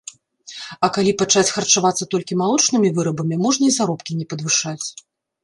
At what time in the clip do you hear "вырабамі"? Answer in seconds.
2.97-3.39